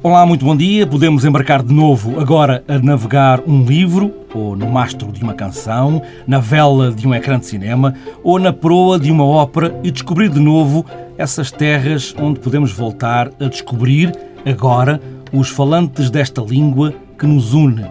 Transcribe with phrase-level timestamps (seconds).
[0.00, 0.86] Olá, muito bom dia.
[0.86, 6.00] Podemos embarcar de novo agora a navegar um livro, ou no mastro de uma canção,
[6.24, 10.28] na vela de um ecrã de cinema, ou na proa de uma ópera e descobrir
[10.28, 10.86] de novo
[11.18, 14.16] essas terras onde podemos voltar a descobrir,
[14.46, 15.00] agora,
[15.32, 17.84] os falantes desta língua que nos une.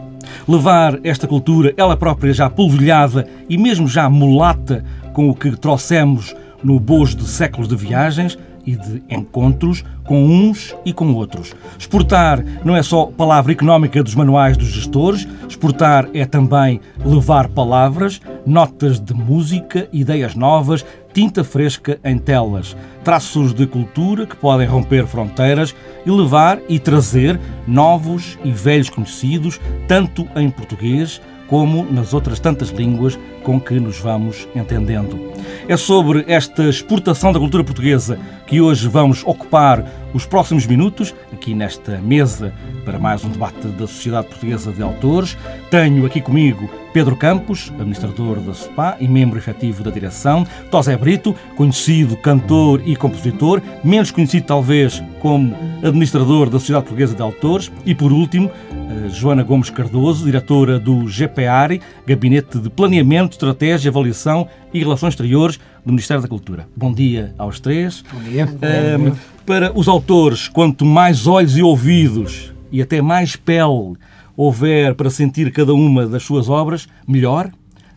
[0.47, 6.33] Levar esta cultura, ela própria já polvilhada e mesmo já mulata com o que trouxemos
[6.63, 11.53] no bojo de séculos de viagens, e de encontros com uns e com outros.
[11.77, 18.21] Exportar não é só palavra económica dos manuais dos gestores, exportar é também levar palavras,
[18.45, 25.05] notas de música, ideias novas, tinta fresca em telas, traços de cultura que podem romper
[25.05, 32.39] fronteiras e levar e trazer novos e velhos conhecidos, tanto em português como nas outras
[32.39, 35.19] tantas línguas com que nos vamos entendendo.
[35.67, 41.53] É sobre esta exportação da cultura portuguesa que hoje vamos ocupar os próximos minutos, aqui
[41.53, 45.37] nesta mesa, para mais um debate da Sociedade Portuguesa de Autores.
[45.69, 51.35] Tenho aqui comigo Pedro Campos, administrador da SPA e membro efetivo da direção, Tosé Brito,
[51.55, 57.93] conhecido cantor e compositor, menos conhecido talvez como administrador da Sociedade Portuguesa de Autores, e
[57.93, 64.79] por último, eh, Joana Gomes Cardoso, diretora do GPARI, Gabinete de Planeamento, Estratégia, Avaliação e
[64.79, 66.67] Relações Exteriores do Ministério da Cultura.
[66.75, 68.03] Bom dia aos três.
[68.11, 68.45] Bom dia.
[68.45, 69.15] Um,
[69.49, 73.95] para os autores, quanto mais olhos e ouvidos e até mais pele
[74.37, 77.49] houver para sentir cada uma das suas obras, melhor,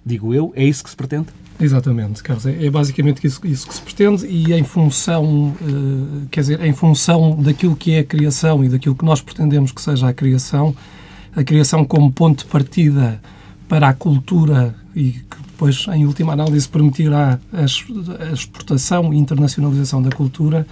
[0.03, 1.27] digo eu, é isso que se pretende?
[1.61, 2.47] Exatamente, Carlos.
[2.47, 6.73] É, é basicamente isso, isso, que se pretende e em função, uh, quer dizer, em
[6.73, 10.75] função daquilo que é a criação e daquilo que nós pretendemos que seja a criação,
[11.36, 13.20] a criação como ponto de partida
[13.69, 20.08] para a cultura e que depois, em última análise, permitirá a exportação e internacionalização da
[20.11, 20.67] cultura,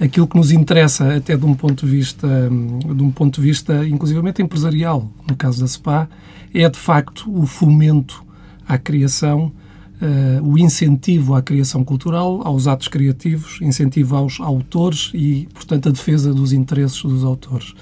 [0.00, 3.86] aquilo que nos interessa até de um ponto de vista, de um ponto de vista
[3.86, 6.08] inclusivamente empresarial, no caso da SPA,
[6.52, 8.24] é de facto o fomento
[8.68, 9.52] à criação,
[10.00, 15.92] uh, o incentivo à criação cultural, aos atos criativos, incentivo aos autores e, portanto, a
[15.92, 17.74] defesa dos interesses dos autores.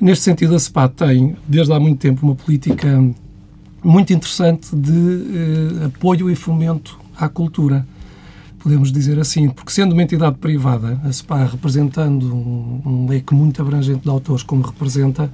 [0.00, 3.02] Neste sentido, a SPA tem, desde há muito tempo, uma política
[3.84, 7.86] muito interessante de uh, apoio e fomento à cultura
[8.62, 13.60] podemos dizer assim, porque sendo uma entidade privada, a SPA representando um, um leque muito
[13.60, 15.32] abrangente de autores como representa,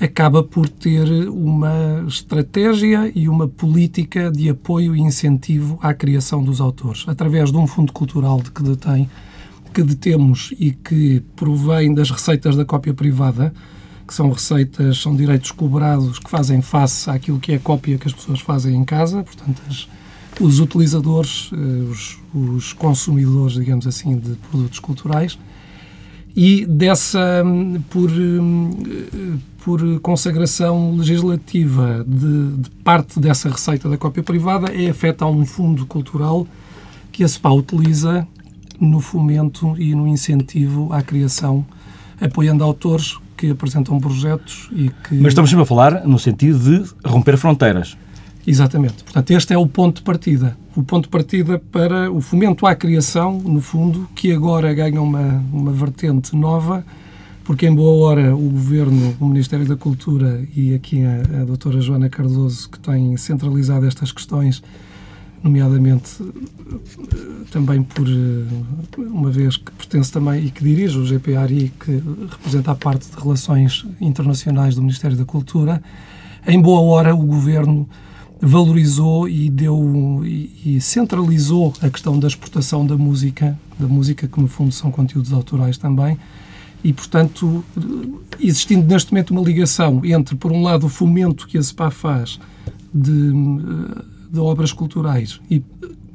[0.00, 6.60] acaba por ter uma estratégia e uma política de apoio e incentivo à criação dos
[6.60, 9.08] autores, através de um fundo cultural de que detém,
[9.72, 13.52] que detemos e que provém das receitas da cópia privada,
[14.06, 18.06] que são receitas, são direitos cobrados que fazem face àquilo que é a cópia que
[18.06, 19.88] as pessoas fazem em casa, portanto, as,
[20.40, 25.38] os utilizadores, eh, os, os, consumidores, digamos assim, de produtos culturais
[26.36, 28.70] e dessa, hum, por, hum,
[29.64, 35.46] por consagração legislativa de, de, parte dessa receita da cópia privada, é afeta a um
[35.46, 36.46] fundo cultural
[37.10, 38.28] que a SPA utiliza
[38.78, 41.64] no fomento e no incentivo à criação,
[42.20, 45.14] apoiando autores que apresentam projetos e que...
[45.14, 47.96] Mas estamos sempre a falar no sentido de romper fronteiras.
[48.46, 49.02] Exatamente.
[49.02, 50.56] Portanto, este é o ponto de partida.
[50.76, 55.42] O ponto de partida para o fomento à criação, no fundo, que agora ganha uma,
[55.52, 56.84] uma vertente nova,
[57.44, 61.80] porque em boa hora o Governo, o Ministério da Cultura e aqui a, a doutora
[61.80, 64.62] Joana Cardoso, que tem centralizado estas questões,
[65.42, 66.22] nomeadamente
[67.50, 68.06] também por
[68.98, 73.16] uma vez que pertence também e que dirige o GPRI, que representa a parte de
[73.16, 75.82] relações internacionais do Ministério da Cultura,
[76.46, 77.88] em boa hora o Governo
[78.40, 84.40] valorizou e deu e, e, centralizou a questão da exportação da música, da música que
[84.40, 86.18] no fundo são conteúdos autorais também,
[86.84, 87.64] e portanto
[88.38, 92.38] existindo neste momento uma ligação entre por um lado o fomento que a SPA faz
[92.92, 93.32] de,
[94.30, 95.62] de obras culturais e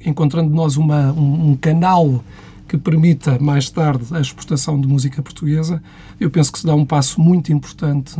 [0.06, 2.24] encontrando nós uma, um, um canal
[2.68, 5.84] que permita mais tarde a exportação de música portuguesa,
[6.20, 8.16] eu penso que se dá um passo muito importante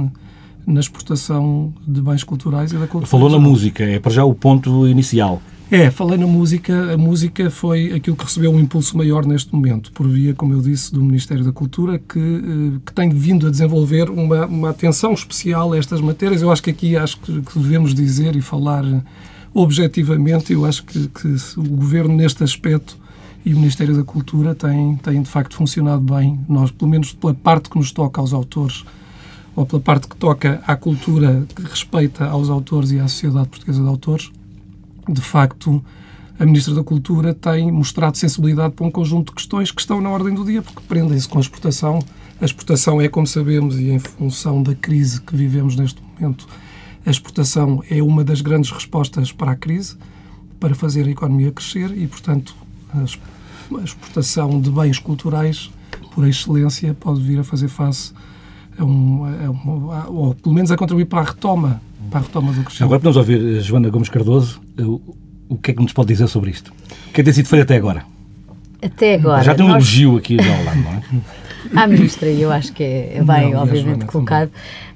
[0.66, 3.08] na exportação de bens culturais e da cultura.
[3.08, 5.42] Falou na música, é para já o ponto inicial.
[5.72, 6.94] É, falei na música.
[6.94, 10.62] A música foi aquilo que recebeu um impulso maior neste momento, por via, como eu
[10.62, 15.14] disse, do Ministério da Cultura, que, eh, que tem vindo a desenvolver uma, uma atenção
[15.14, 16.42] especial a estas matérias.
[16.42, 18.84] Eu acho que aqui acho que, que devemos dizer e falar
[19.54, 20.52] objetivamente.
[20.52, 21.28] Eu acho que, que
[21.58, 22.98] o Governo, neste aspecto,
[23.46, 26.38] e o Ministério da Cultura tem, tem de facto funcionado bem.
[26.50, 28.84] Nós, pelo menos pela parte que nos toca aos autores,
[29.56, 33.82] ou pela parte que toca à cultura que respeita aos autores e à Sociedade Portuguesa
[33.82, 34.32] de Autores,
[35.08, 35.84] de facto,
[36.40, 40.10] a Ministra da Cultura tem mostrado sensibilidade para um conjunto de questões que estão na
[40.10, 42.00] ordem do dia, porque prendem-se com a exportação.
[42.40, 46.48] A exportação é, como sabemos, e em função da crise que vivemos neste momento,
[47.06, 49.98] a exportação é uma das grandes respostas para a crise,
[50.60, 52.56] para fazer a economia crescer e, portanto,
[52.94, 55.70] a exportação de bens culturais,
[56.14, 58.31] por excelência, pode vir a fazer face a
[58.84, 62.64] um, a um, ou pelo menos a contribuir para a retoma, para a retoma do
[62.64, 62.84] crescimento.
[62.84, 65.02] Agora podemos ouvir eh, Joana Gomes Cardoso, o,
[65.50, 66.72] o que é que nos pode dizer sobre isto?
[66.72, 68.06] O que é que tem sido feito até agora?
[68.82, 69.44] Até agora.
[69.44, 69.84] Já tem um nós...
[69.84, 71.02] elogio aqui ao lado, não é?
[71.76, 74.48] À ministra, e eu acho que é bem, não, obviamente, colocado.
[74.48, 74.91] Uh,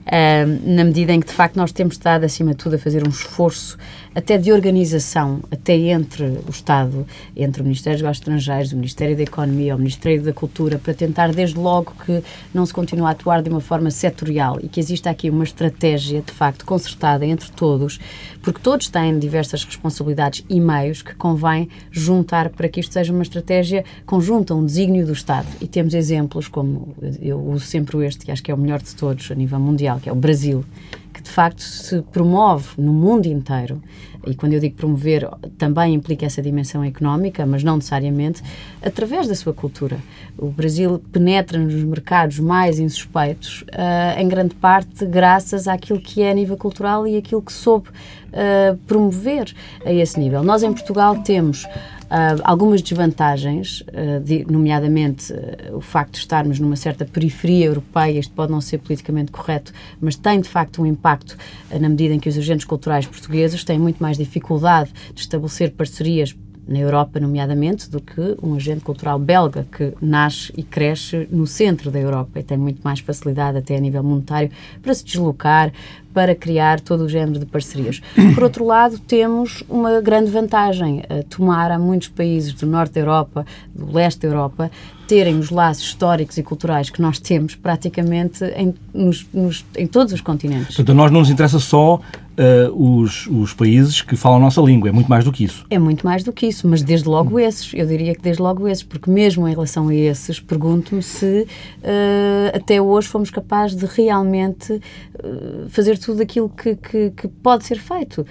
[0.64, 3.10] na medida em que, de facto, nós temos estado, acima de tudo, a fazer um
[3.10, 3.78] esforço
[4.14, 7.06] até de organização, até entre o Estado,
[7.36, 10.94] entre o Ministério dos Negócios Estrangeiros, o Ministério da Economia, o Ministério da Cultura, para
[10.94, 12.24] tentar, desde logo, que
[12.54, 16.22] não se continue a atuar de uma forma setorial e que exista aqui uma estratégia,
[16.22, 18.00] de facto, concertada entre todos,
[18.46, 23.24] porque todos têm diversas responsabilidades e meios que convém juntar para que isto seja uma
[23.24, 25.48] estratégia conjunta, um desígnio do Estado.
[25.60, 28.94] E temos exemplos, como eu uso sempre este, que acho que é o melhor de
[28.96, 30.64] todos a nível mundial, que é o Brasil
[31.12, 33.82] que de facto se promove no mundo inteiro,
[34.26, 35.28] e quando eu digo promover,
[35.58, 38.42] também implica essa dimensão económica, mas não necessariamente,
[38.82, 39.98] através da sua cultura.
[40.38, 46.32] O Brasil penetra nos mercados mais insuspeitos, uh, em grande parte graças àquilo que é
[46.32, 49.54] a nível cultural e aquilo que soube uh, promover
[49.86, 50.44] a esse nível.
[50.44, 51.66] Nós em Portugal temos
[52.06, 58.20] Uh, algumas desvantagens, uh, de, nomeadamente uh, o facto de estarmos numa certa periferia europeia,
[58.20, 61.36] isto pode não ser politicamente correto, mas tem de facto um impacto
[61.72, 66.36] na medida em que os agentes culturais portugueses têm muito mais dificuldade de estabelecer parcerias
[66.68, 71.92] na Europa, nomeadamente, do que um agente cultural belga que nasce e cresce no centro
[71.92, 74.50] da Europa e tem muito mais facilidade, até a nível monetário,
[74.82, 75.72] para se deslocar,
[76.14, 78.02] para criar todo o género de parcerias.
[78.34, 83.02] Por outro lado, temos uma grande vantagem, a tomar a muitos países do norte da
[83.02, 84.72] Europa, do leste da Europa,
[85.08, 90.14] terem os laços históricos e culturais que nós temos praticamente em, nos, nos, em todos
[90.14, 90.68] os continentes.
[90.68, 91.96] Portanto, a nós não nos interessa só
[92.36, 95.66] uh, os, os países que falam a nossa língua, é muito mais do que isso.
[95.70, 98.68] É muito mais do que isso, mas desde logo esses, eu diria que desde logo
[98.68, 101.48] esses, porque mesmo em relação a esses, pergunto-me se
[101.80, 107.66] uh, até hoje fomos capazes de realmente uh, fazer tudo aquilo que, que, que pode
[107.66, 108.26] ser feito.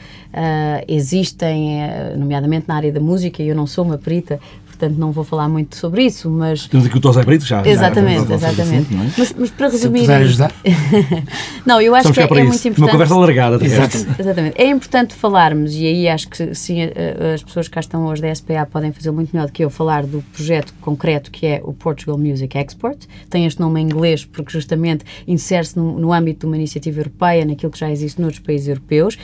[0.88, 1.78] Existem,
[2.16, 4.40] nomeadamente na área da música, e eu não sou uma perita,
[4.76, 6.66] portanto não vou falar muito sobre isso, mas...
[6.66, 7.66] Temos aqui o Tosé Brito já.
[7.66, 8.94] Exatamente, já exatamente.
[8.94, 9.14] Assunto, é?
[9.18, 10.04] mas, mas, para resumir...
[10.04, 10.52] Se ajudar.
[11.64, 12.80] não, eu acho Estamos que é, é muito importante...
[12.80, 13.64] Uma conversa alargada.
[13.64, 14.20] Exatamente.
[14.20, 14.60] exatamente.
[14.60, 16.78] É importante falarmos, e aí acho que sim,
[17.34, 19.70] as pessoas que cá estão hoje da SPA podem fazer muito melhor do que eu
[19.70, 23.06] falar do projeto concreto que é o Portugal Music Export.
[23.28, 27.44] Tem este nome em inglês porque justamente insere-se no, no âmbito de uma iniciativa europeia,
[27.44, 29.16] naquilo que já existe noutros países europeus.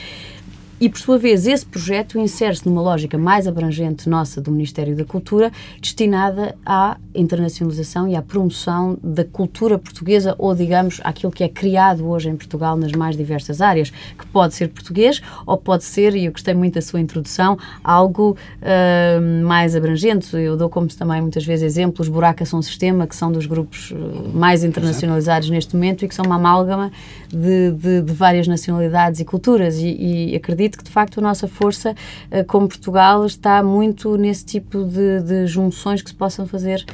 [0.81, 5.05] E, por sua vez, esse projeto insere-se numa lógica mais abrangente nossa do Ministério da
[5.05, 11.49] Cultura, destinada à internacionalização e à promoção da cultura portuguesa, ou, digamos, aquilo que é
[11.49, 16.15] criado hoje em Portugal nas mais diversas áreas, que pode ser português ou pode ser,
[16.17, 20.35] e eu gostei muito da sua introdução, algo uh, mais abrangente.
[20.35, 23.97] Eu dou como também muitas vezes exemplos, Buraca São Sistema, que são dos grupos uh,
[24.32, 25.55] mais internacionalizados Exato.
[25.55, 26.91] neste momento e que são uma amálgama
[27.29, 29.77] de, de, de várias nacionalidades e culturas.
[29.79, 31.94] E, e acredito acredito que, de facto, a nossa força,
[32.31, 36.84] eh, como Portugal, está muito nesse tipo de, de junções que se possam fazer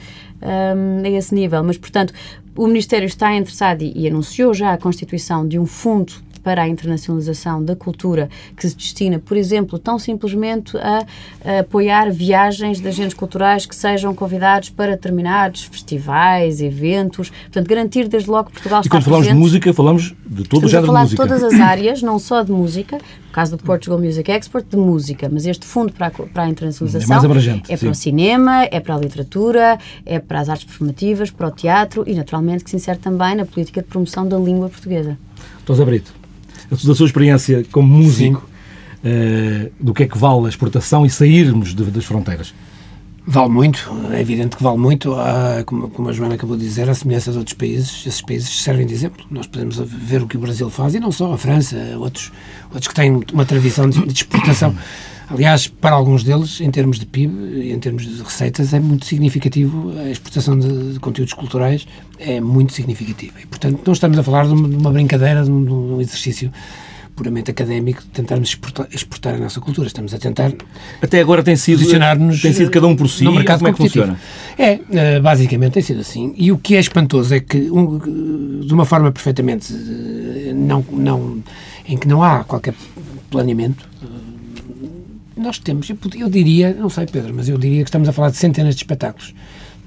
[0.43, 1.63] um, ehm, a esse nível.
[1.63, 2.13] Mas, portanto,
[2.57, 6.69] o Ministério está interessado e, e, anunciou já a constituição de um fundo para a
[6.69, 11.05] internacionalização da cultura, que se destina, por exemplo, tão simplesmente a,
[11.45, 18.07] a apoiar viagens de agentes culturais que sejam convidados para determinados festivais, eventos, portanto, garantir
[18.07, 19.41] desde logo que Portugal está E quando falamos presente.
[19.41, 21.23] de música, falamos de todo o género falar de música.
[21.25, 22.99] de todas as áreas, não só de música,
[23.37, 27.07] caso do Portugal Music Export, de música, mas este fundo para a, para a internacionalização
[27.07, 30.65] é, mais abrangente, é para o cinema, é para a literatura, é para as artes
[30.65, 34.39] performativas, para o teatro e, naturalmente, que se insere também na política de promoção da
[34.39, 35.19] língua portuguesa.
[35.67, 36.15] Tosé Brito
[36.71, 38.49] da sua experiência como músico,
[39.05, 42.55] uh, do que é que vale a exportação e sairmos de, das fronteiras?
[43.29, 46.89] Vale muito, é evidente que vale muito, ah, como, como, a Joana acabou de dizer,
[46.89, 49.27] a semelhança de outros países, esses países servem de exemplo.
[49.29, 52.31] Nós podemos ver o que o Brasil faz, e não só, a França, outros,
[52.67, 54.77] outros que têm uma tradição de, de exportação.
[55.29, 59.93] Aliás, para alguns deles, em termos de PIB, em termos de receitas, é muito significativo,
[59.99, 61.85] a exportação de, de conteúdos culturais
[62.21, 63.41] é muito significativa.
[63.41, 66.01] E, portanto, não estamos a falar de uma, de uma brincadeira, de um, de um
[66.01, 66.53] exercício
[67.17, 69.89] puramente académico de tentarmos exportar, exportar, a nossa cultura.
[69.89, 70.53] Estamos a tentar
[71.03, 73.73] até agora tem sido posicionar-nos tem sido cada um por si no mercado como é
[73.73, 74.21] que funciona?
[74.59, 76.35] É, eh, basicamente tem sido assim.
[76.37, 81.43] E o que é espantoso é que de uma forma perfeitamente eh, não não
[81.89, 82.75] em que não há qualquer
[83.31, 84.27] planeamento eh,
[85.37, 88.39] nós temos, eu, diria, não sei Pedro, mas eu diria que estamos a falar de
[88.39, 89.35] centenas de espetáculos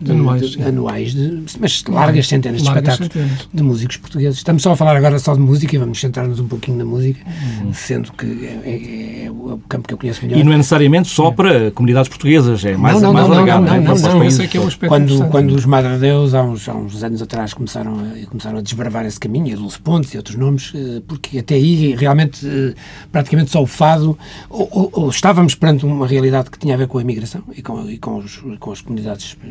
[0.01, 3.49] de, anuais, de, anuais de, mas largas centenas largas de espetáculos centenas.
[3.53, 4.37] de músicos portugueses.
[4.37, 7.19] Estamos só a falar agora só de música e vamos centrar-nos um pouquinho na música,
[7.63, 7.73] uhum.
[7.73, 10.39] sendo que é, é, é, o campo que eu conheço melhor.
[10.39, 13.65] E não é necessariamente só para comunidades portuguesas, é mais, não, não, mais não, alargado.
[13.65, 16.33] Não, não, não, não, não, não, é que é um quando, quando os Madre Deus,
[16.33, 19.55] há uns, há uns anos atrás, começaram a, começaram a desbravar esse caminho, e a
[19.55, 22.73] Dulce Pontes e outros nomes, eh, porque até aí realmente eh,
[23.11, 24.17] praticamente só o fado,
[24.49, 27.61] ou, ou, ou estávamos perante uma realidade que tinha a ver com a imigração e
[27.61, 29.47] com, e com, os, com as comunidades eh,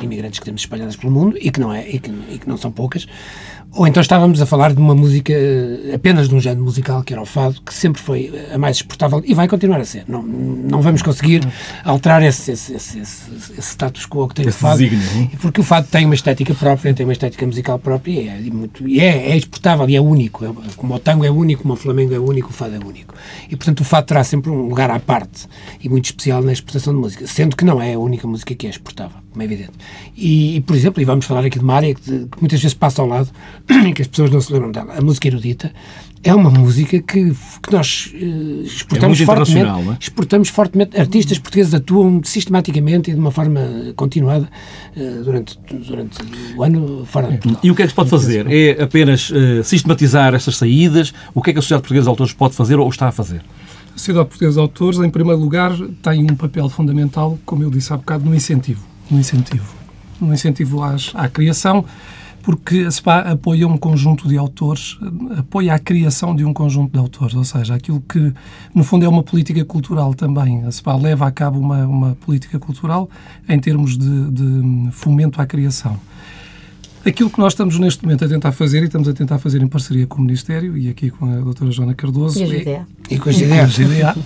[0.00, 2.56] imigrantes que temos espalhadas pelo mundo e que não, é, e que, e que não
[2.56, 3.06] são poucas,
[3.74, 5.32] ou então estávamos a falar de uma música,
[5.94, 9.22] apenas de um género musical, que era o fado, que sempre foi a mais exportável
[9.24, 10.04] e vai continuar a ser.
[10.06, 11.40] Não, não vamos conseguir
[11.82, 14.76] alterar esse, esse, esse, esse, status quo que tem esse o fado.
[14.76, 18.52] Desígnio, porque o fado tem uma estética própria, tem uma estética musical própria e é,
[18.52, 20.44] muito, e é, é exportável e é único.
[20.44, 23.14] É, como o tango é único, como o flamengo é único, o fado é único.
[23.48, 25.48] E, portanto, o fado terá sempre um lugar à parte
[25.82, 28.66] e muito especial na exportação de música, sendo que não é a única música que
[28.66, 29.72] é exportável, como é evidente.
[30.16, 32.74] E, e por exemplo, e vamos falar aqui de uma área que, que muitas vezes
[32.74, 33.30] passa ao lado,
[33.68, 34.94] em que as pessoas não se lembram dela.
[34.96, 35.72] A música erudita
[36.24, 39.90] é uma música que, que nós uh, exportamos é fortemente.
[39.90, 39.96] É?
[39.98, 41.00] Exportamos fortemente.
[41.00, 43.60] Artistas portugueses atuam sistematicamente e de uma forma
[43.96, 44.48] continuada
[44.96, 46.18] uh, durante, durante
[46.56, 47.60] o ano fora de Portugal.
[47.64, 48.46] E o que é que se pode fazer?
[48.48, 51.12] É apenas uh, sistematizar estas saídas?
[51.34, 53.42] O que é que a Sociedade Portuguesa de Autores pode fazer ou está a fazer?
[53.94, 55.72] A Sociedade Portuguesa de Autores, em primeiro lugar,
[56.02, 58.91] tem um papel fundamental, como eu disse há bocado, no incentivo.
[59.10, 59.74] No incentivo.
[60.20, 61.84] No incentivo às, à criação
[62.42, 64.98] porque a SPA apoia um conjunto de autores,
[65.38, 68.32] apoia a criação de um conjunto de autores, ou seja, aquilo que,
[68.74, 70.64] no fundo, é uma política cultural também.
[70.64, 73.08] A SPA leva a cabo uma, uma política cultural
[73.48, 75.98] em termos de, de fomento à criação.
[77.04, 79.66] Aquilo que nós estamos neste momento a tentar fazer, e estamos a tentar fazer em
[79.66, 82.38] parceria com o Ministério, e aqui com a doutora Joana Cardoso...
[82.38, 82.86] E a GDA.
[83.10, 84.16] E com a GDA.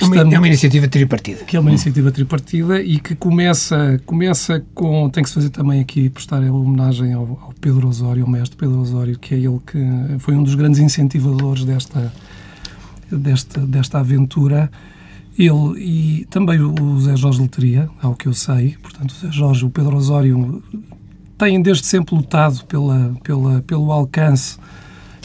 [0.00, 1.44] Estamos, é uma iniciativa tripartida.
[1.44, 5.10] Que é uma iniciativa tripartida e que começa, começa com.
[5.10, 8.56] Tem que se fazer também aqui, prestar a homenagem ao, ao, Pedro Osório, ao mestre
[8.56, 9.78] Pedro Osório, que é ele que
[10.20, 12.12] foi um dos grandes incentivadores desta,
[13.10, 14.70] desta, desta aventura.
[15.36, 18.76] Ele e também o Zé Jorge Leteria, ao que eu sei.
[18.80, 20.62] Portanto, o Zé Jorge, o Pedro Osório
[21.36, 24.58] têm desde sempre lutado pela, pela, pelo alcance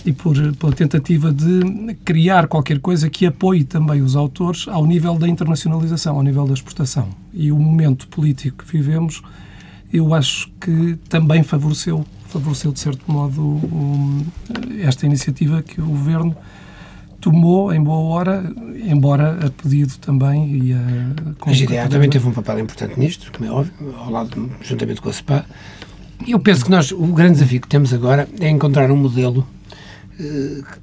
[0.05, 5.15] e por, pela tentativa de criar qualquer coisa que apoie também os autores ao nível
[5.15, 7.09] da internacionalização, ao nível da exportação.
[7.33, 9.21] E o momento político que vivemos,
[9.91, 14.25] eu acho que também favoreceu, favoreceu de certo modo um,
[14.81, 16.35] esta iniciativa que o Governo
[17.21, 18.53] tomou em boa hora,
[18.85, 21.49] embora a pedido também e a...
[21.49, 25.07] A GDA também teve um papel importante nisto, como é óbvio, ao lado, juntamente com
[25.07, 25.45] a SPA.
[26.27, 29.47] E eu penso que nós, o grande desafio que temos agora é encontrar um modelo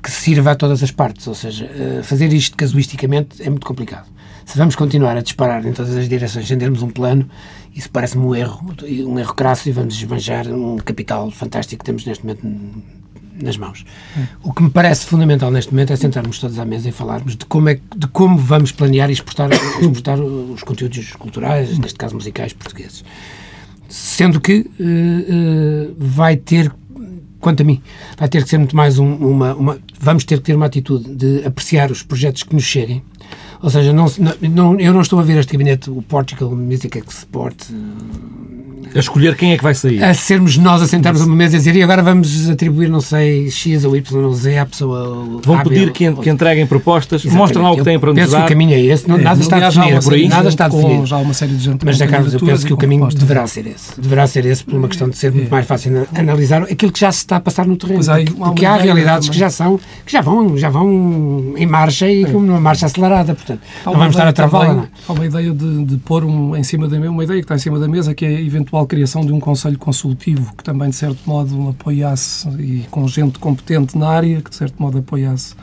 [0.02, 4.08] que sirva a todas as partes, ou seja, eh, fazer isto casuisticamente é muito complicado.
[4.44, 7.28] Se vamos continuar a disparar em todas as direções sem termos um plano,
[7.74, 8.74] isso parece-me um erro,
[9.06, 12.44] um erro crasso e vamos esbanjar um capital fantástico que temos neste momento
[13.40, 13.84] nas mãos.
[14.18, 14.24] É.
[14.42, 17.44] O que me parece fundamental neste momento é sentarmos todos à mesa e falarmos de
[17.46, 22.52] como, é, de como vamos planear e exportar, exportar os conteúdos culturais, neste caso musicais
[22.52, 23.04] portugueses.
[23.88, 26.72] Sendo que uh, uh, vai ter
[27.40, 27.82] quanto a mim,
[28.16, 31.14] vai ter que ser muito mais um, uma, uma, Vamos ter que ter uma atitude
[31.14, 33.02] de apreciar os projetos que nos cheguem.
[33.62, 34.06] Ou seja, não,
[34.40, 37.66] não, eu não estou a ver este gabinete, o Portugal Music Export,
[38.94, 40.02] a escolher quem é que vai sair.
[40.02, 43.00] A sermos nós a sentarmos a uma mesa e dizer e agora vamos atribuir, não
[43.00, 45.40] sei, X ou Y ou Z à pessoa.
[45.42, 48.38] Vão pedir que, que entreguem propostas, mostram lá o que têm para nos penso dar.
[48.38, 50.28] que o caminho é esse, não, é, nada está definido por aí.
[50.28, 51.06] Nada está definido.
[51.06, 54.00] Já uma série de gente Mas, Carlos, eu penso que o caminho deverá ser esse.
[54.00, 55.50] Deverá ser esse por uma questão de ser muito é.
[55.50, 58.00] mais fácil analisar aquilo que já se está a passar no terreno.
[58.36, 62.38] Porque há realidades que já são, que já vão, já vão em marcha e com
[62.38, 64.88] uma marcha acelerada, portanto, não vamos estar a travá-la.
[65.08, 67.54] Há uma ideia de, de pôr um, em cima da mesa, uma ideia que está
[67.54, 70.90] em cima da mesa, que é a eventual criação de um conselho Consultivo, que também,
[70.90, 75.54] de certo modo, apoiasse, e com gente competente na área, que, de certo modo, apoiasse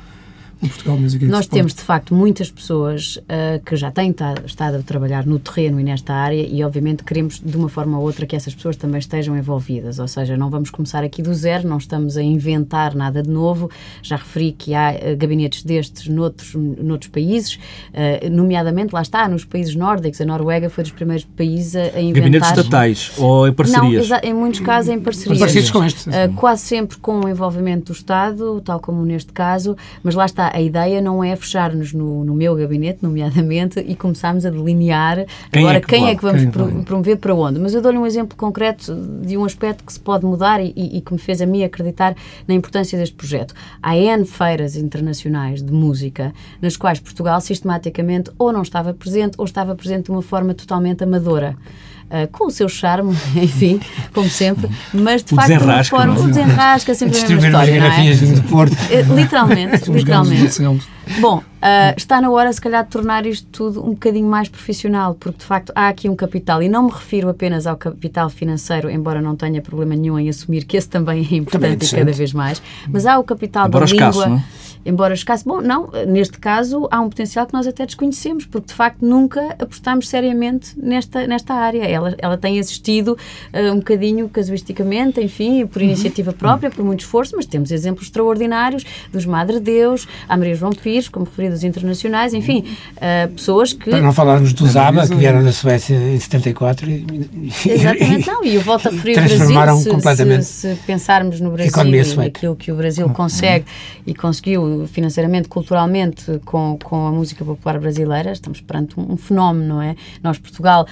[0.60, 4.14] Portugal Music Nós temos, de facto, muitas pessoas uh, que já têm
[4.46, 8.06] estado a trabalhar no terreno e nesta área e, obviamente, queremos, de uma forma ou
[8.06, 10.00] outra, que essas pessoas também estejam envolvidas.
[10.00, 13.70] Ou seja, não vamos começar aqui do zero, não estamos a inventar nada de novo.
[14.02, 19.46] Já referi que há uh, gabinetes destes noutros, noutros países, uh, nomeadamente, lá está, nos
[19.46, 20.20] países nórdicos.
[20.22, 22.14] A Noruega foi dos primeiros países a, a inventar...
[22.14, 24.10] Gabinetes estatais ou em parcerias?
[24.10, 25.40] Não, em muitos casos em parcerias.
[25.40, 26.10] Parcerias com este.
[26.36, 30.62] quase sempre com o envolvimento do Estado, tal como neste caso, mas lá está, a
[30.62, 35.78] ideia não é fechar-nos no, no, meu gabinete, nomeadamente, e começarmos a delinear quem agora
[35.78, 37.60] é que quem pode, é que vamos quem promover para onde.
[37.60, 41.02] Mas eu dou-lhe um exemplo concreto de um aspecto que se pode mudar e, e,
[41.02, 42.16] que me fez a mim acreditar
[42.48, 43.54] na importância deste projeto.
[43.82, 49.46] Há N feiras internacionais de música nas quais Portugal sistematicamente ou não estava presente ou
[49.46, 51.56] estava presente de uma forma totalmente amadora.
[52.10, 53.80] Uh, com o seu charme, enfim,
[54.14, 56.26] como sempre, mas de o facto, desenrasca, forma, não é?
[56.26, 57.90] o desenrasca sempre a mesma Distribuir umas história, não é?
[57.90, 58.78] garrafinhas de vinho de Porto.
[58.90, 60.62] Eh, Literalmente, literalmente.
[61.22, 65.16] Bom, ah, está na hora, se calhar, de tornar isto tudo um bocadinho mais profissional,
[65.16, 68.90] porque de facto há aqui um capital, e não me refiro apenas ao capital financeiro,
[68.90, 71.74] embora não tenha problema nenhum em assumir que esse também é Também é importante e
[71.76, 72.00] interessante.
[72.00, 74.30] cada vez mais, mas há o capital Embora da escasso, língua.
[74.30, 74.44] não é?
[74.88, 75.44] Embora escasso.
[75.46, 79.56] Bom, não, neste caso há um potencial que nós até desconhecemos, porque de facto nunca
[79.60, 81.84] apostámos seriamente nesta, nesta área.
[81.84, 83.18] Ela, ela tem existido
[83.52, 88.86] ah, um bocadinho casuisticamente, enfim, por iniciativa própria, por muito esforço, mas temos exemplos extraordinários
[89.12, 92.64] dos Madre Deus, a Maria João Pires, como referidos internacionais, enfim,
[93.02, 93.90] ah, pessoas que.
[93.90, 95.14] Para não falarmos do Zaba, Marisa.
[95.14, 97.06] que vieram da Suécia em 74 e,
[97.66, 101.42] Exatamente, não, e eu volto a referir o transformaram Brasil, se, completamente se, se pensarmos
[101.42, 102.24] no Brasil e sueca.
[102.24, 103.66] naquilo que o Brasil consegue
[104.06, 109.68] e conseguiu financeiramente, culturalmente, com, com a música popular brasileira, estamos perante um, um fenómeno,
[109.68, 109.96] não é?
[110.22, 110.86] Nós, Portugal,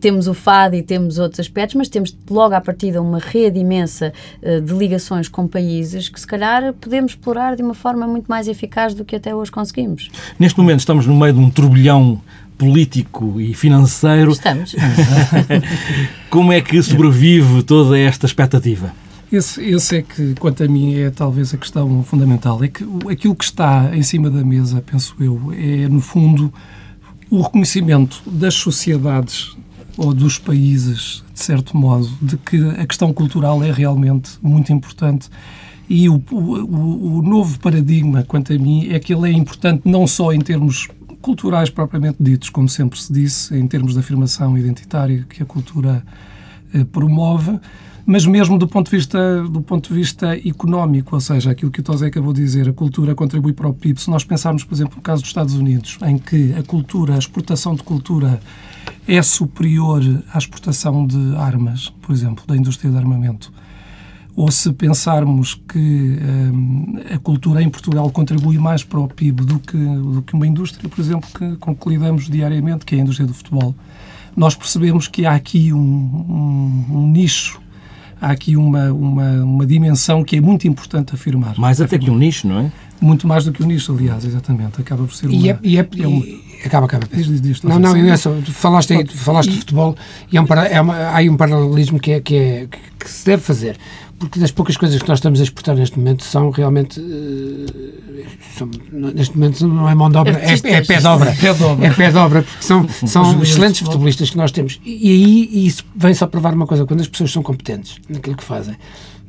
[0.00, 4.12] temos o fado e temos outros aspectos, mas temos logo à partida uma rede imensa
[4.42, 8.48] eh, de ligações com países que se calhar podemos explorar de uma forma muito mais
[8.48, 10.10] eficaz do que até hoje conseguimos.
[10.38, 12.20] Neste momento estamos no meio de um turbilhão
[12.58, 14.32] político e financeiro.
[14.32, 14.74] Estamos.
[16.30, 18.92] Como é que sobrevive toda esta expectativa?
[19.32, 22.62] Esse, esse é que, quanto a mim, é talvez a questão fundamental.
[22.62, 26.52] É que aquilo que está em cima da mesa, penso eu, é, no fundo,
[27.30, 29.56] o reconhecimento das sociedades
[29.96, 35.30] ou dos países, de certo modo, de que a questão cultural é realmente muito importante.
[35.88, 40.06] E o, o- o novo paradigma, quanto a mim, é que ele é importante não
[40.06, 40.88] só em termos
[41.22, 46.02] culturais propriamente ditos, como sempre se disse, em termos de afirmação identitária que a cultura
[46.74, 47.58] eh, promove,
[48.04, 51.80] mas mesmo do ponto de vista do ponto de vista económico, ou seja, aquilo que
[51.80, 54.00] o Tosé acabou de dizer, a cultura contribui para o PIB.
[54.00, 57.18] Se nós pensarmos, por exemplo, no caso dos Estados Unidos, em que a cultura, a
[57.18, 58.40] exportação de cultura
[59.06, 63.52] é superior à exportação de armas, por exemplo, da indústria de armamento,
[64.34, 69.58] ou se pensarmos que hum, a cultura em Portugal contribui mais para o PIB do
[69.58, 73.02] que, do que uma indústria, por exemplo, que, com que lidamos diariamente, que é a
[73.02, 73.74] indústria do futebol,
[74.34, 77.60] nós percebemos que há aqui um, um- um nicho,
[78.22, 81.58] há aqui uma, uma, uma dimensão que é muito importante afirmar.
[81.58, 82.72] Mais até que um nicho, não é?
[83.00, 84.80] Muito mais do que o nicho, aliás, exatamente.
[84.80, 85.34] Acaba por ser uma...
[85.34, 87.04] E é, e é- é um- e- acaba, acaba.
[87.12, 89.96] Diz, diz, diz, Não, não, eu só, falaste, aí, falaste de futebol
[90.30, 93.26] e é um, é uma- há aí um paralelismo que, é, que, é, que se
[93.26, 93.76] deve fazer.
[94.22, 97.00] Porque das poucas coisas que nós estamos a exportar neste momento são realmente.
[97.00, 98.24] eh,
[98.56, 100.86] são- neste momento não é mão de obra, é, é Artistas.
[100.86, 101.30] pé de obra.
[101.30, 103.92] É pé de obra, porque são, são excelentes futebol.
[103.92, 104.80] futebolistas que nós temos.
[104.84, 108.44] E aí isso vem só provar uma coisa: quando as pessoas são competentes naquilo que
[108.44, 108.76] fazem,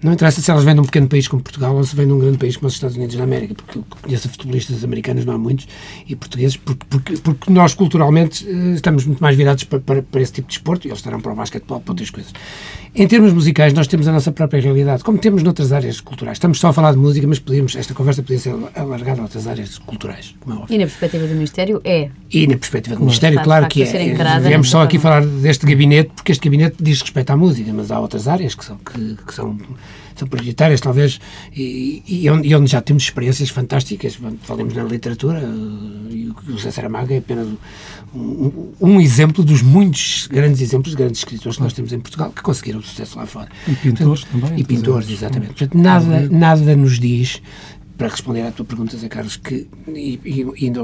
[0.03, 2.13] não interessa se elas vêm de um pequeno país como Portugal ou se vêm de
[2.13, 5.33] um grande país como os Estados Unidos da América, porque eu conheço futebolistas americanos, não
[5.33, 5.67] há muitos,
[6.07, 10.21] e portugueses, porque, porque, porque nós culturalmente eh, estamos muito mais virados para, para, para
[10.21, 12.33] esse tipo de esporte e eles estarão para o basquetebol, para outras coisas.
[12.95, 16.35] Em termos musicais, nós temos a nossa própria realidade, como temos noutras áreas culturais.
[16.35, 19.47] Estamos só a falar de música, mas podíamos, esta conversa podia ser alargada a outras
[19.47, 20.75] áreas culturais, como é óbvio.
[20.75, 24.03] E na perspectiva do Ministério é E na perspectiva do Ministério, claro facto, que é.
[24.03, 27.71] encarada Viemos só nessa aqui falar deste gabinete, porque este gabinete diz respeito à música,
[27.73, 29.57] mas há outras áreas que são, que, que são,
[30.19, 31.19] são prioritárias, talvez,
[31.55, 34.19] e, e onde, e onde já temos experiências fantásticas.
[34.41, 37.47] Falamos na literatura, eh, e o José Saramago é apenas
[38.13, 42.31] um, um- exemplo dos muitos grandes exemplos de grandes escritores que nós temos em Portugal
[42.31, 43.49] que conseguiram sucesso lá fora.
[43.67, 44.59] E pintores também.
[44.59, 45.53] E pintores, exatamente.
[45.53, 47.41] Portanto, nada, nada nos diz,
[47.97, 50.81] para responder à tua pergunta, Zé Carlos, que, e, e, ainda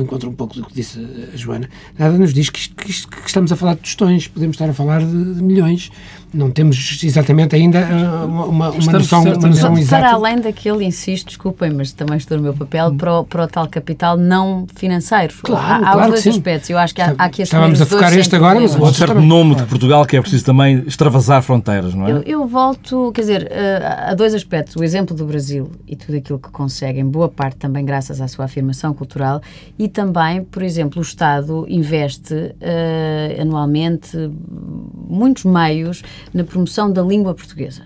[0.00, 0.98] encontro um pouco do que disse
[1.32, 4.68] a Joana, nada nos diz que, que que estamos a falar de tostões, podemos estar
[4.70, 5.90] a falar de, de milhões.
[6.36, 10.06] Não temos exatamente ainda ah, uma, uma, uma noção, uma noção Para exata.
[10.08, 13.66] além daquele, insisto, desculpem, mas também estou no meu papel, para o, para o tal
[13.68, 15.34] capital não financeiro.
[15.42, 16.30] Claro, há, há claro dois sim.
[16.30, 16.70] aspectos.
[16.70, 18.84] Eu acho que há, há que Estávamos a focar este agora, mas o problema.
[18.84, 19.28] Um outro certo também.
[19.28, 22.12] nome de Portugal que é preciso também extravasar fronteiras, não é?
[22.12, 24.76] Eu, eu volto, quer dizer, eh, há dois aspectos.
[24.76, 28.28] O exemplo do Brasil e tudo aquilo que consegue, em boa parte também graças à
[28.28, 29.40] sua afirmação cultural,
[29.78, 34.16] e também, por exemplo, o Estado investe eh, anualmente
[35.08, 37.82] muitos meios na promoção da língua portuguesa.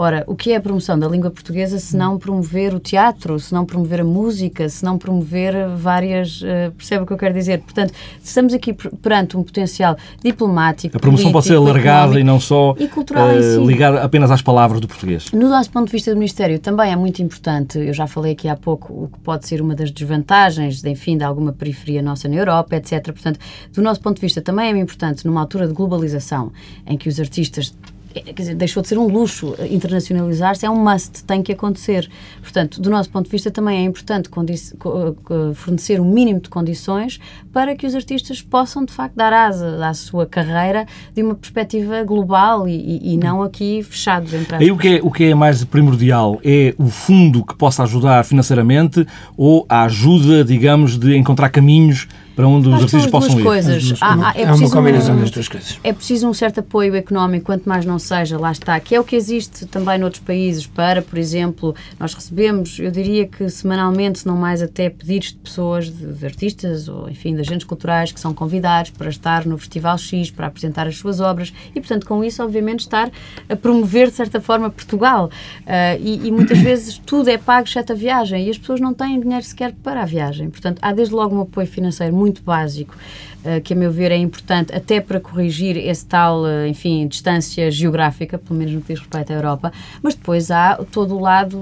[0.00, 3.52] Ora, o que é a promoção da língua portuguesa se não promover o teatro, se
[3.52, 6.40] não promover a música, se não promover várias.
[6.44, 7.58] eh, percebe o que eu quero dizer?
[7.62, 10.96] Portanto, estamos aqui per- perante um potencial diplomático.
[10.96, 13.58] A promoção pode ser político, alargada e não só e cultural em eh, si.
[13.66, 15.32] ligada apenas às palavras do português.
[15.32, 18.46] No nosso ponto de vista do Ministério também é muito importante, eu já falei aqui
[18.48, 22.28] há pouco, o que pode ser uma das desvantagens, de, enfim, de alguma periferia nossa
[22.28, 23.02] na Europa, etc.
[23.06, 23.40] Portanto,
[23.74, 26.52] do nosso ponto de vista também é importante, numa altura de globalização,
[26.86, 27.74] em que os artistas
[28.34, 29.54] dizer, deixou de ser um luxo.
[29.70, 32.08] Internacionalizar-se é um must, tem que acontecer.
[32.40, 34.28] Portanto, do nosso ponto de vista, também é importante
[35.54, 37.20] fornecer o um mínimo de condições
[37.52, 42.02] para que os artistas possam, de facto, dar asa à sua carreira de uma perspectiva
[42.04, 44.32] global e, e não aqui fechados.
[44.32, 47.82] Entre Aí o que, é, o que é mais primordial é o fundo que possa
[47.82, 52.06] ajudar financeiramente ou a ajuda, digamos, de encontrar caminhos
[52.38, 53.42] para onde os artistas possam ir.
[53.42, 53.94] Coisas.
[54.00, 55.80] Há, há, é, é uma combinação um, das duas coisas.
[55.82, 59.02] É preciso um certo apoio económico, quanto mais não seja, lá está, que é o
[59.02, 64.26] que existe também noutros países para, por exemplo, nós recebemos, eu diria que semanalmente, se
[64.28, 68.20] não mais até pedidos de pessoas, de, de artistas ou, enfim, de agentes culturais que
[68.20, 72.22] são convidados para estar no Festival X, para apresentar as suas obras e, portanto, com
[72.22, 73.10] isso, obviamente, estar
[73.48, 75.28] a promover, de certa forma, Portugal.
[75.62, 78.94] Uh, e, e muitas vezes tudo é pago, exceto a viagem, e as pessoas não
[78.94, 80.48] têm dinheiro sequer para a viagem.
[80.48, 82.94] Portanto, há desde logo um apoio financeiro muito muito básico,
[83.44, 87.70] uh, que a meu ver é importante até para corrigir esse tal, uh, enfim, distância
[87.70, 91.58] geográfica, pelo menos no que diz respeito à Europa, mas depois há todo o lado,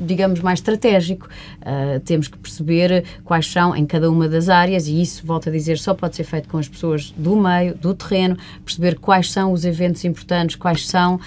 [0.00, 1.28] digamos, mais estratégico.
[1.60, 5.52] Uh, temos que perceber quais são em cada uma das áreas e isso, volto a
[5.52, 9.52] dizer, só pode ser feito com as pessoas do meio, do terreno, perceber quais são
[9.52, 11.18] os eventos importantes, quais são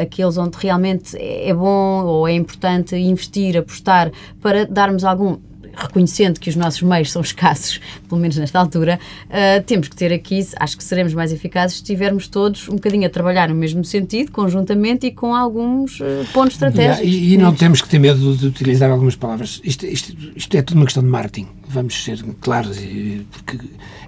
[0.00, 4.10] aqueles onde realmente é bom ou é importante investir, apostar
[4.40, 5.38] para darmos algum
[5.76, 10.12] reconhecendo que os nossos meios são escassos, pelo menos nesta altura, uh, temos que ter
[10.12, 13.84] aqui, acho que seremos mais eficazes se estivermos todos um bocadinho a trabalhar no mesmo
[13.84, 17.06] sentido, conjuntamente e com alguns uh, pontos estratégicos.
[17.06, 19.60] E, e, não temos que ter medo de utilizar algumas palavras.
[19.62, 22.78] Isto, isto, isto é tudo uma questão de marketing vamos ser claros,
[23.30, 23.58] porque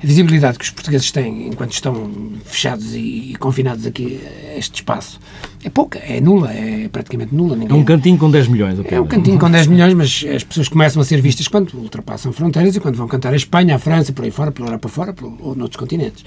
[0.03, 5.21] a visibilidade que os portugueses têm enquanto estão fechados e, confinados aqui a este espaço
[5.65, 7.57] é pouca, é nula, é praticamente nula.
[7.57, 7.77] Ninguém...
[7.77, 8.79] É um cantinho com 10 milhões.
[8.85, 12.33] É um cantinho com 10 milhões, mas as pessoas começam a ser vistas quando ultrapassam
[12.33, 15.15] fronteiras e quando vão cantar a Espanha, a França, por aí fora, pela Europa fora,
[15.41, 16.25] ou noutros continentes.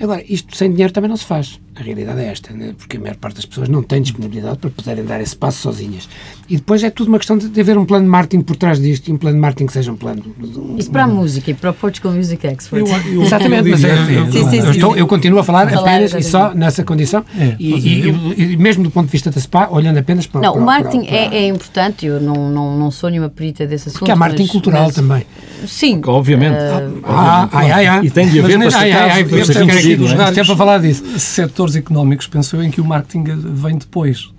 [0.00, 1.60] Agora, isto sem dinheiro também não se faz.
[1.76, 2.72] A realidade é esta, né?
[2.76, 6.08] porque a maior parte das pessoas não tem disponibilidade para poderem dar esse passo sozinhas.
[6.48, 8.80] E depois é tudo uma questão de, de haver um plano de marketing por trás
[8.80, 10.22] disto e um plano de marketing que seja um plano.
[10.40, 12.86] Um, Isso para a música e para o Portugal Music Expert.
[12.86, 15.72] Eu, eu, Exatamente, mas é, é, sim, sim, sim, eu, estou, eu, continuo a falar,
[15.72, 19.40] apenas e só nessa condição é, e, e, e, mesmo do ponto de vista da
[19.40, 22.50] SPA, olhando apenas para Não, para, o marketing para, para, é, é, importante, eu não,
[22.50, 24.00] não, não sou nenhuma perita desse assunto.
[24.00, 25.26] Porque há marketing mas, cultural mas, também.
[25.66, 26.00] Sim.
[26.04, 26.56] Obviamente.
[26.56, 31.18] Uh, ah, ah, ah, e tem de haver mas, para ser para falar disso.
[31.18, 34.30] Setores económicos, penso eu, em que o marketing vem depois.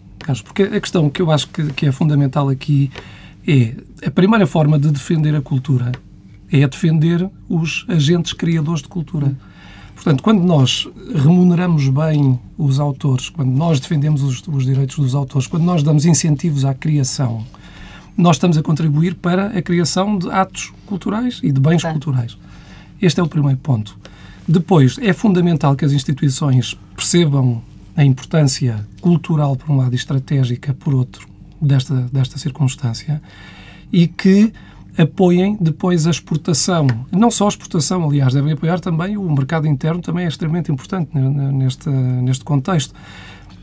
[0.43, 2.89] Porque a questão que eu acho que, que é fundamental aqui
[3.47, 3.73] é
[4.07, 5.91] a primeira forma de defender a cultura
[6.51, 9.33] é defender os agentes criadores de cultura.
[9.95, 15.47] Portanto, quando nós remuneramos bem os autores, quando nós defendemos os, os, direitos dos autores,
[15.47, 17.43] quando nós damos incentivos à criação,
[18.17, 22.37] nós estamos a contribuir para a criação de atos culturais e de bens culturais.
[23.01, 23.97] Este é o primeiro ponto.
[24.47, 27.63] Depois, é fundamental que as instituições percebam
[27.95, 31.27] a importância cultural, por um lado, e estratégica, por outro,
[31.59, 33.21] desta, desta circunstância,
[33.91, 34.53] e que
[34.97, 36.87] apoiem depois a exportação.
[37.11, 41.09] Não só a exportação, aliás, devem apoiar também o mercado interno, também é extremamente importante
[41.17, 42.93] neste, neste contexto.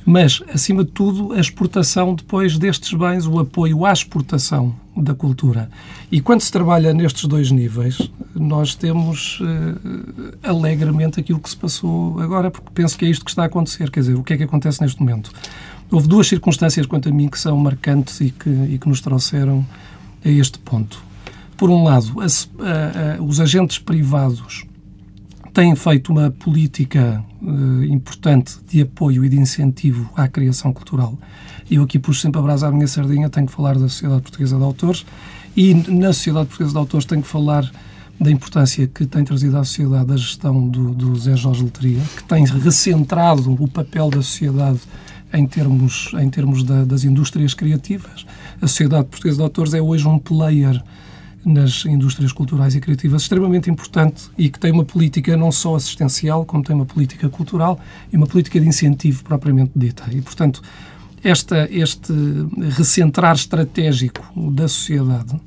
[0.05, 5.71] Mas, acima de tudo, a exportação depois destes bens, o apoio à exportação da cultura.
[6.11, 12.21] E quando se trabalha nestes dois níveis, nós temos uh, alegremente aquilo que se passou
[12.21, 13.90] agora, porque penso que é isto que está a acontecer.
[13.90, 15.31] Quer dizer, o que é que acontece neste momento?
[15.90, 19.64] Houve duas circunstâncias, quanto a mim, que são marcantes e que, e que nos trouxeram
[20.25, 21.12] a este ponto.
[21.62, 22.51] Por um lado, as,
[23.20, 24.66] os agentes privados
[25.55, 31.16] têm feito uma política uh, importante de apoio e de incentivo à criação cultural.
[31.70, 34.57] Eu aqui puxo sempre a brasa à minha sardinha, tenho que falar da Sociedade Portuguesa
[34.57, 35.07] de Autores
[35.57, 37.70] e na Sociedade Portuguesa de Autores tenho que falar
[38.20, 42.25] da importância que tem trazido à sociedade a gestão do, do Zé Jorge Letria, que
[42.25, 44.81] tem recentrado o papel da sociedade
[45.33, 48.27] em termos, em termos da, das indústrias criativas.
[48.61, 50.83] A Sociedade Portuguesa de Autores é hoje um player
[51.44, 56.44] nas indústrias culturais e criativas extremamente importante e que tem uma política não só assistencial,
[56.44, 57.81] como tem uma política cultural
[58.12, 60.05] e uma política de incentivo propriamente dita.
[60.11, 60.62] E, portanto,
[61.22, 62.12] esta, este
[62.76, 65.40] recentrar estratégico da sociedade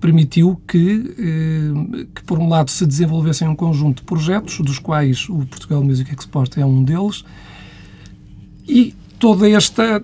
[0.00, 5.28] permitiu que, eh, que, por um lado, se desenvolvessem um conjunto de projetos, dos quais
[5.28, 7.24] o Portugal Music Export é um deles,
[8.66, 10.00] e toda esta.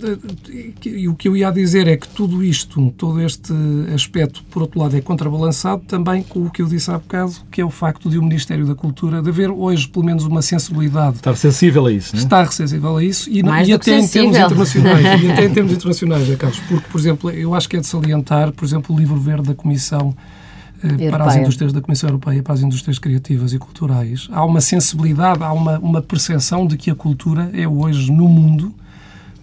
[0.84, 3.52] E o que eu ia dizer é que tudo isto, todo este
[3.94, 7.60] aspecto, por outro lado, é contrabalançado também com o que eu disse há bocado, que
[7.60, 11.16] é o facto de o Ministério da Cultura, de haver hoje, pelo menos, uma sensibilidade.
[11.16, 12.24] Estar sensível a isso, não é?
[12.24, 15.22] Estar sensível a isso e, e até em termos internacionais.
[15.22, 16.60] e até em termos internacionais, é, Carlos.
[16.60, 19.54] Porque, por exemplo, eu acho que é de salientar, por exemplo, o livro verde da
[19.54, 20.14] Comissão
[20.82, 24.28] eh, para as indústrias da Comissão Europeia, para as indústrias criativas e culturais.
[24.30, 28.74] Há uma sensibilidade, há uma, uma percepção de que a cultura é hoje no mundo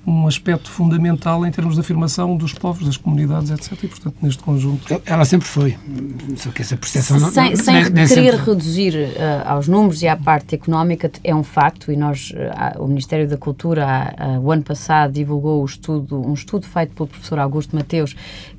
[0.05, 3.83] um aspecto fundamental em termos de afirmação dos povos, das comunidades, etc.
[3.83, 5.01] E, portanto, neste conjunto...
[5.05, 5.77] Ela sempre foi,
[6.37, 7.19] só que essa percepção...
[7.19, 8.51] Não, sem, sem nem, nem querer sempre...
[8.51, 12.87] reduzir uh, aos números e à parte económica, é um facto, e nós, uh, o
[12.87, 17.37] Ministério da Cultura, uh, o ano passado, divulgou o estudo, um estudo feito pelo professor
[17.37, 18.15] Augusto Mateus,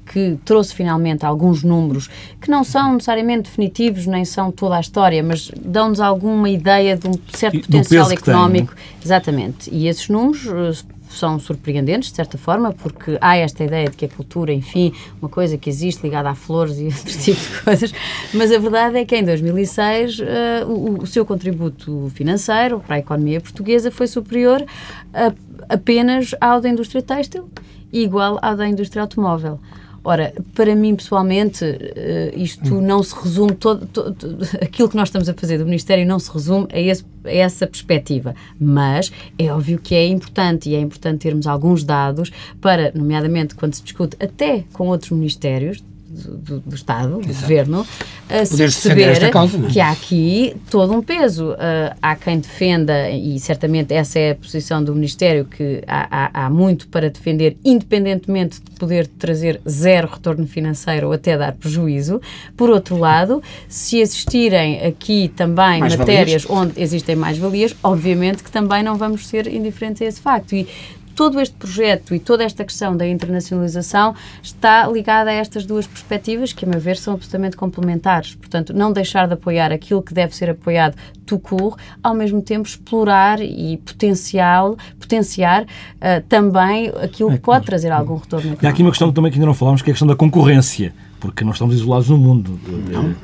[0.06, 2.08] que trouxe finalmente alguns números
[2.40, 7.08] que não são necessariamente definitivos, nem são toda a história, mas dão-nos alguma ideia de
[7.08, 8.74] um certo e potencial económico.
[8.74, 9.70] Tem, Exatamente.
[9.72, 10.84] E esses números
[11.18, 15.28] são surpreendentes, de certa forma, porque há esta ideia de que a cultura, enfim, uma
[15.28, 17.94] coisa que existe ligada a flores e outros tipos de coisas,
[18.34, 20.24] mas a verdade é que em 2006 uh,
[20.66, 24.64] o, o, seu contributo financeiro para a economia portuguesa foi superior
[25.12, 25.32] a,
[25.68, 27.48] apenas ao da indústria têxtil
[27.92, 29.60] e igual ao da indústria automóvel.
[30.04, 32.80] Ora, para mim pessoalmente, uh, isto hum.
[32.80, 36.18] não se resume, todo, todo, todo, aquilo que nós estamos a fazer do Ministério não
[36.18, 38.34] se resume a, esse, a, essa perspectiva.
[38.60, 43.74] Mas é óbvio que é importante e é importante termos alguns dados para, nomeadamente quando
[43.74, 47.86] se discute até com outros ministérios, do, do Estado, do Governo,
[48.28, 49.70] a se perceber causa, é?
[49.70, 51.52] que há aqui todo um peso.
[51.52, 56.46] Uh, há quem defenda, e certamente essa é a posição do Ministério, que há, há,
[56.46, 62.20] há, muito para defender, independentemente de poder trazer zero retorno financeiro ou até dar prejuízo.
[62.56, 66.46] Por outro lado, se existirem aqui também mais matérias valias.
[66.50, 70.52] onde existem mais-valias, obviamente que também não vamos ser indiferentes a esse facto.
[70.54, 70.68] E
[71.14, 76.52] todo este projeto e toda esta questão da internacionalização está ligada a estas duas perspectivas
[76.52, 78.34] que, a meu ver, são absolutamente complementares.
[78.34, 80.96] Portanto, não deixar de apoiar aquilo que deve ser apoiado
[81.26, 87.90] tout court, ao mesmo tempo explorar e potencial, potenciar uh, também aquilo que pode trazer
[87.92, 88.64] algum retorno económico.
[88.64, 90.16] E há aqui uma questão também que ainda não falámos, que é a questão da
[90.16, 92.58] concorrência, porque nós estamos isolados no mundo.
[92.90, 93.14] Não.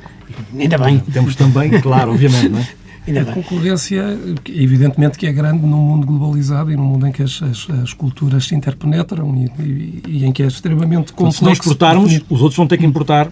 [0.57, 0.99] Ainda bem.
[0.99, 2.67] Temos também, claro, obviamente, não é?
[3.09, 4.17] Ainda a concorrência,
[4.47, 7.93] evidentemente, que é grande num mundo globalizado e num mundo em que as, as, as
[7.93, 11.39] culturas se interpenetram e, e, e, em que é extremamente complexo.
[11.39, 13.31] Se nós exportarmos, os outros vão ter que importar.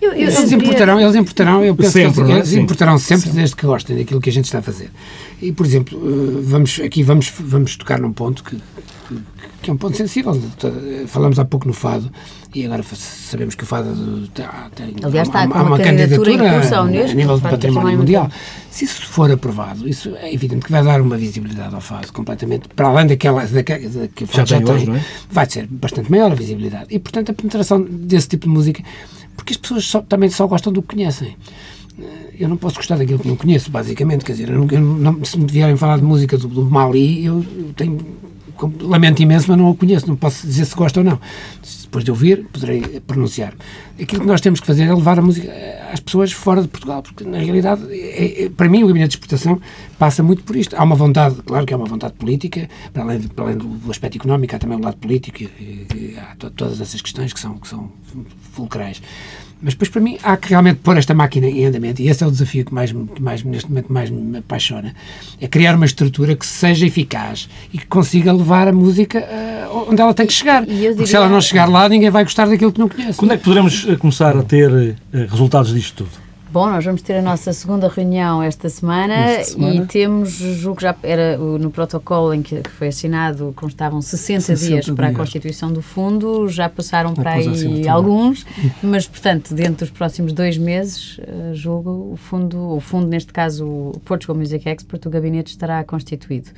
[0.00, 3.36] Eu, eu, eles importarão, eles importarão, eu penso sempre, que eles, eles importarão sempre, sempre,
[3.38, 4.90] desde que gostem daquilo que a gente está a fazer.
[5.40, 8.56] E, por exemplo, eh, vamos, aqui vamos, vamos tocar num ponto que,
[9.66, 10.40] que é um ponto sensível.
[11.08, 12.08] Falamos há pouco no Fado
[12.54, 14.28] e agora sabemos que o Fado
[14.72, 18.30] tem, Aliás, está há, há uma candidatura, candidatura a nível de património mundial.
[18.70, 22.68] Se isso for aprovado, isso é evidente que vai dar uma visibilidade ao Fado completamente,
[22.68, 25.04] para além daquela, daquela que o Fado já, já tem, hoje, é?
[25.28, 26.86] vai ser bastante maior a visibilidade.
[26.90, 28.84] E, portanto, a penetração desse tipo de música,
[29.34, 31.36] porque as pessoas só, também só gostam do que conhecem
[32.38, 34.22] eu não posso gostar daquilo que não conheço, basicamente.
[34.22, 37.24] Quer dizer, eu não, eu não, se me vierem falar de música do, do Mali,
[37.24, 37.98] eu, eu tenho
[38.80, 41.20] lamento imenso, mas não o conheço, não posso dizer se gosta ou não.
[41.82, 43.54] Depois de ouvir, poderei pronunciar.
[44.00, 45.50] Aquilo que nós temos que fazer é levar a música
[45.92, 49.16] às pessoas fora de Portugal, porque na realidade, é, é, para mim, o gabinete de
[49.16, 49.60] exportação
[49.98, 50.76] passa muito por isto.
[50.76, 54.16] Há uma vontade, claro que há uma vontade política, para além, para além do aspecto
[54.16, 57.58] económico, há também o lado político e, e há to, todas essas questões que são,
[57.58, 57.90] que são
[58.52, 59.00] fulcrais.
[59.60, 62.26] Mas depois, para mim, há que realmente pôr esta máquina em andamento, e esse é
[62.26, 64.94] o desafio que, mais, que mais, neste momento mais me apaixona,
[65.40, 70.00] é criar uma estrutura que seja eficaz e que consiga levar a música uh, onde
[70.00, 70.64] ela tem que chegar.
[70.64, 70.90] Diria...
[70.90, 73.18] Porque se ela não chegar lá, ninguém vai gostar daquilo que não conhece.
[73.18, 74.94] Quando é que poderemos eh, começar a ter uh,
[75.30, 76.25] resultados disto tudo?
[76.50, 79.74] Bom, nós vamos ter a nossa segunda reunião esta semana, esta semana.
[79.74, 84.84] e temos, julgo já era no protocolo em que foi assinado, constavam 60, 60 dias,
[84.84, 88.46] dias para a constituição do fundo, já passaram para aí alguns,
[88.82, 93.66] mas portanto, dentro dos próximos dois meses, uh, julgo, o fundo, o fundo, neste caso
[93.66, 96.50] o Portugal Music Expert, o gabinete estará constituído.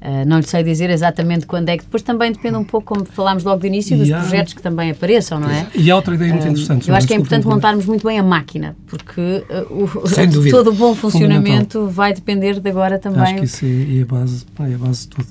[0.00, 1.82] Uh, não lhe sei dizer exatamente quando é que.
[1.82, 4.20] Depois também depende um pouco, como falámos logo de início, dos há...
[4.20, 5.66] projetos que também apareçam, não é?
[5.74, 6.88] E há outra ideia muito uh, interessante.
[6.88, 9.88] Eu acho que é importante montarmos muito bem a máquina, porque uh, o,
[10.50, 13.22] todo o bom funcionamento vai depender de agora também.
[13.22, 15.28] Acho que isso é, é, a, base, é a base de tudo.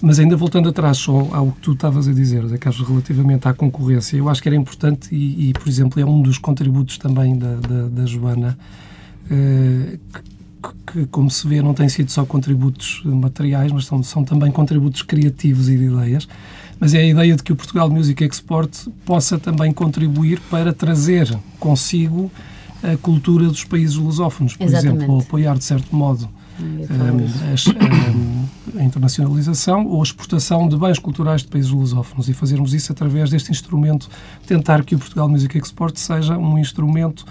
[0.00, 3.54] Mas ainda voltando atrás só ao que tu estavas a dizer, Zé Carlos, relativamente à
[3.54, 7.36] concorrência, eu acho que era importante e, e por exemplo, é um dos contributos também
[7.36, 8.56] da, da, da Joana,
[9.28, 10.33] que
[10.86, 15.02] que, como se vê, não têm sido só contributos materiais, mas são, são também contributos
[15.02, 16.28] criativos e de ideias.
[16.78, 21.36] Mas é a ideia de que o Portugal Music Export possa também contribuir para trazer
[21.58, 22.30] consigo
[22.82, 24.96] a cultura dos países lusófonos, por Exatamente.
[24.96, 30.98] exemplo, ou apoiar, de certo modo, a, a, a, internacionalização ou a exportação de bens
[30.98, 34.08] culturais de países lusófonos e fazermos isso através deste instrumento,
[34.46, 37.24] tentar que o Portugal Music Export seja um instrumento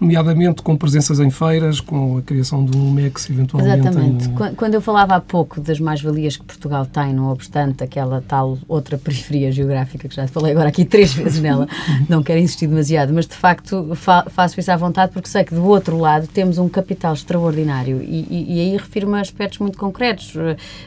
[0.00, 3.80] nomeadamente com presenças em feiras, com a criação de um MEX, eventualmente.
[3.80, 4.28] Exatamente.
[4.28, 4.54] Em...
[4.54, 8.96] Quando eu falava há pouco das mais-valias que Portugal tem, não obstante aquela tal outra
[8.96, 11.68] periferia geográfica, que já falei agora aqui três vezes nela,
[12.08, 15.54] não quero insistir demasiado, mas de facto fa faço isso à vontade porque sei que
[15.54, 19.76] do outro lado temos um capital extraordinário e, e, e aí refiro-me a aspectos muito
[19.76, 20.32] concretos.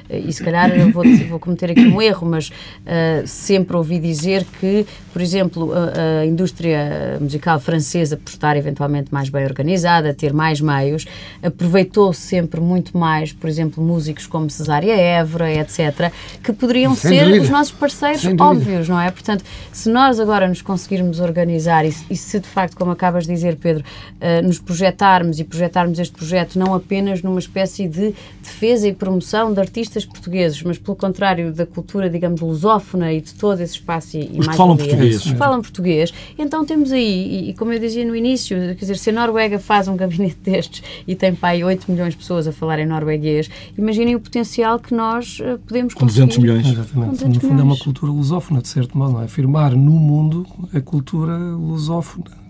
[0.09, 4.85] E se calhar vou, vou cometer aqui um erro, mas uh, sempre ouvi dizer que,
[5.11, 10.59] por exemplo, a, a, indústria musical francesa, por estar eventualmente mais bem organizada, ter mais
[10.59, 11.05] meios,
[11.41, 17.25] aproveitou sempre muito mais, por exemplo, músicos como Cesária Évora, etc., que poderiam Sem ser
[17.25, 17.43] dúvida.
[17.43, 19.09] os nossos parceiros óbvios, não é?
[19.11, 23.33] Portanto, se nós agora nos conseguirmos organizar e, e se de facto, como acabas de
[23.33, 28.87] dizer, Pedro, uh, nos projetarmos e projetarmos este projeto não apenas numa espécie de defesa
[28.87, 33.59] e promoção de artistas portugueses, mas pelo contrário da cultura, digamos, lusófona e de todo
[33.61, 35.21] esse espaço e, Os mais que falam português.
[35.21, 36.13] que falam português.
[36.37, 39.59] Então temos aí, e, e, como eu dizia no início, quer dizer, se a Noruega
[39.59, 42.85] faz um gabinete destes e tem para aí 8 milhões de pessoas a falar em
[42.85, 46.67] norueguês, imaginem o potencial que nós uh, podemos Com 200 milhões.
[46.67, 46.93] Exatamente.
[46.93, 47.59] Com 200 no fundo milhões.
[47.59, 49.25] é uma cultura lusófona, de certo modo, não é?
[49.25, 52.42] Afirmar no mundo a cultura lusófona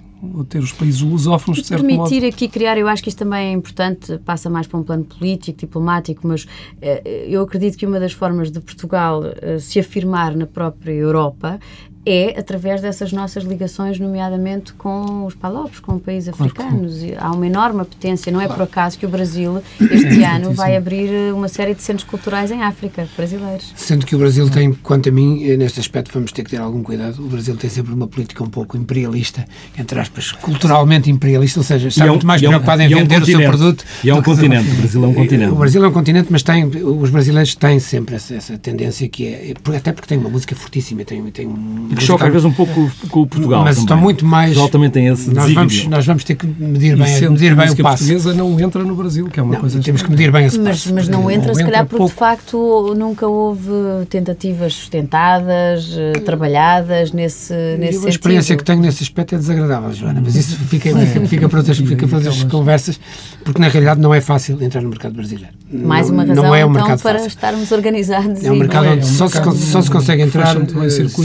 [0.49, 2.27] ter os países lusófonos, de certo permitir modo.
[2.27, 5.59] aqui criar, eu acho que isto também é importante, passa mais para um plano político,
[5.59, 6.45] diplomático, mas
[6.81, 11.59] eh, eu acredito que uma das formas de Portugal eh, se afirmar na própria Europa
[12.05, 16.99] é através dessas nossas ligações, nomeadamente com os palopes, com países africanos.
[16.99, 20.51] Claro Há uma enorme apetência, não é por acaso que o Brasil, este é, ano,
[20.51, 23.73] vai abrir eh, uma série de centros culturais em África, brasileiros.
[23.75, 26.57] Sendo que o Brasil tem, quanto a mim, eh, neste aspecto vamos ter que ter
[26.57, 29.45] algum cuidado, o Brasil tem sempre uma política um pouco imperialista,
[29.77, 33.19] entre aspas, culturalmente imperialista, ou seja, está é um, muito mais é preocupado em vender
[33.19, 33.85] um o seu produto.
[34.03, 35.51] E é um continente, o Brasil é um continente.
[35.51, 39.25] O Brasil é um continente, mas tem, os brasileiros têm sempre essa, essa tendência que
[39.25, 42.51] é, até porque tem uma música fortíssima, tem, tem um que choca às vezes um
[42.51, 43.63] pouco com o Portugal.
[43.63, 43.84] Mas também.
[43.84, 44.49] estão muito mais.
[44.49, 47.75] Portugal também tem esse nós vamos, nós vamos ter que medir bem, medir bem o
[47.77, 47.82] passo.
[47.82, 49.79] A portuguesa não entra no Brasil, que é uma não, coisa.
[49.79, 50.93] Temos que medir bem esse mas, passo.
[50.93, 52.13] Mas não entra, não se calhar, porque pouco.
[52.13, 53.71] de facto nunca houve
[54.10, 58.08] tentativas sustentadas, eh, trabalhadas nesse, nesse sentido.
[58.08, 61.25] A experiência que tenho nesse aspecto é desagradável, Joana, mas isso fica, é.
[61.27, 62.99] fica para outras, fica para outras conversas,
[63.43, 65.53] porque na realidade não é fácil entrar no mercado brasileiro.
[65.71, 67.27] Mais uma razão não é um então, mercado para fácil.
[67.27, 68.43] estarmos organizados.
[68.43, 70.56] É um mercado onde só, se, consegue entrar,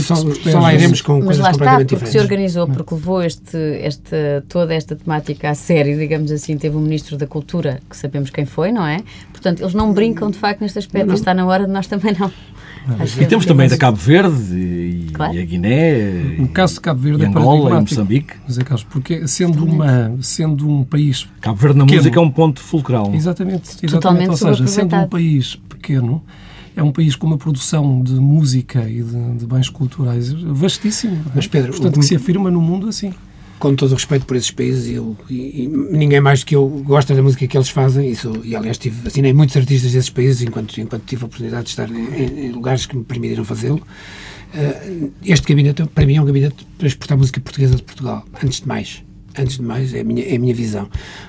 [0.03, 4.15] só, só lá iremos com mas lá está, porque se organizou, porque levou este, este,
[4.47, 8.45] toda esta temática a sério, digamos assim, teve o Ministro da Cultura, que sabemos quem
[8.45, 9.01] foi, não é?
[9.31, 11.15] Portanto, eles não brincam de facto neste aspecto, não.
[11.15, 12.31] está na hora de nós também não.
[13.21, 15.33] E temos também da Cabo Verde e, claro.
[15.33, 18.33] e a Guiné, no caso de Cabo Verde e é Angola e Moçambique.
[18.47, 21.27] José Carlos, porque sendo, uma, sendo um país.
[21.41, 23.11] Cabo Verde na pequeno, música é um ponto fulcral.
[23.13, 23.91] Exatamente, exatamente.
[23.91, 26.23] Totalmente ou seja, sendo um país pequeno,
[26.79, 31.15] é um país com uma produção de música e de, de bens culturais vastíssimo.
[31.27, 31.31] É?
[31.35, 31.99] Mas Pedro, portanto, o...
[31.99, 33.13] que se afirma no mundo assim.
[33.59, 36.65] Com todo o respeito por esses países, eu, e, e ninguém mais do que eu
[36.85, 40.41] gosta da música que eles fazem, isso, e aliás tive, assinei muitos artistas desses países
[40.43, 43.81] enquanto, enquanto tive a oportunidade de estar em, em lugares que me permitiram fazê-lo.
[44.53, 48.61] Uh, este gabinete, para mim, é um gabinete para exportar música portuguesa de Portugal, antes
[48.61, 49.03] de mais
[49.39, 50.87] antes de mais, é a minha, é a minha visão.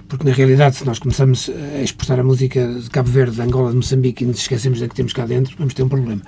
[0.09, 3.71] Porque, na realidade, se nós começamos a exportar a música de Cabo Verde, de Angola,
[3.71, 6.21] de Moçambique e nos esquecemos da que temos cá dentro, vamos ter um problema.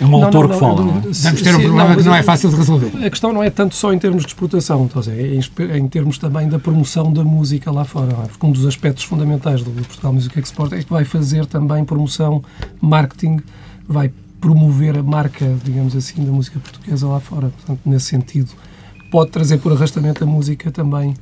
[0.00, 0.84] É um autor que fala.
[0.84, 2.92] Não, vamos ter um problema que não é fácil de resolver.
[3.04, 6.48] A questão não é tanto só em termos de exportação, então, é em, termos também
[6.48, 8.12] da promoção da música lá fora.
[8.12, 8.26] É?
[8.28, 12.42] Porque um dos aspectos fundamentais do Portugal Music Export é que vai fazer também promoção,
[12.80, 13.40] marketing,
[13.88, 17.48] vai promover a marca, digamos assim, da música portuguesa lá fora.
[17.48, 18.50] Portanto, nesse sentido,
[19.10, 21.14] pode trazer por arrastamento a música também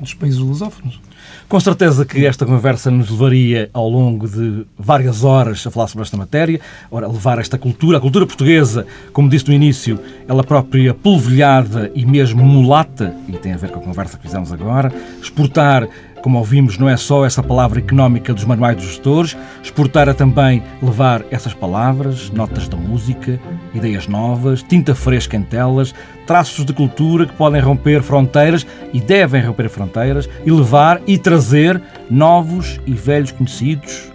[0.00, 1.00] dos países lusófonos.
[1.48, 6.04] Com certeza que esta conversa nos levaria ao longo de várias horas a falar sobre
[6.04, 6.60] esta matéria,
[6.90, 12.06] ora, levar esta cultura, a cultura portuguesa, como disse no início, ela própria polvilhada e
[12.06, 15.88] mesmo mulata, e tem a ver com a conversa que fizemos agora, exportar
[16.22, 20.62] como ouvimos, não é só essa palavra económica dos manuais dos gestores, exportar é também
[20.82, 23.40] levar essas palavras, notas da música,
[23.74, 25.94] ideias novas, tinta fresca em telas,
[26.26, 31.80] traços de cultura que podem romper fronteiras e devem romper fronteiras e levar e trazer
[32.10, 34.10] novos e velhos conhecidos,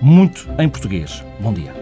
[0.00, 1.24] muito em português.
[1.40, 1.72] Bom dia.